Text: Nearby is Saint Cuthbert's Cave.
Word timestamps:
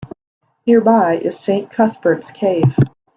Nearby 0.65 1.19
is 1.19 1.39
Saint 1.39 1.69
Cuthbert's 1.69 2.31
Cave. 2.31 2.75